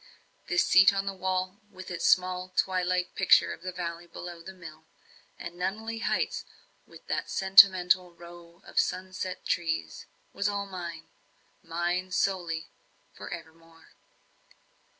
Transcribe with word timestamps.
This 0.47 0.65
seat 0.65 0.91
on 0.91 1.05
the 1.05 1.13
wall, 1.13 1.61
with 1.69 1.91
its 1.91 2.07
small 2.07 2.49
twilight 2.57 3.13
picture 3.13 3.53
of 3.53 3.61
the 3.61 3.71
valley 3.71 4.07
below 4.07 4.41
the 4.41 4.51
mill, 4.51 4.85
and 5.37 5.53
Nunneley 5.53 5.99
heights, 6.01 6.43
with 6.87 7.05
that 7.05 7.29
sentinel 7.29 8.11
row 8.11 8.63
of 8.65 8.79
sun 8.79 9.13
set 9.13 9.45
trees 9.45 10.07
was 10.33 10.49
all 10.49 10.65
mine 10.65 11.07
mine 11.61 12.09
solely 12.09 12.71
for 13.13 13.29
evermore. 13.31 13.89